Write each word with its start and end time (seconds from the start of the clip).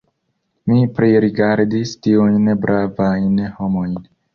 Mi 0.71 0.79
pririgardis 1.01 1.95
tiujn 2.09 2.51
bravajn 2.67 3.41
homojn. 3.63 3.99